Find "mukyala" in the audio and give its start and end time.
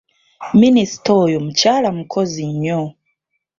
1.45-1.89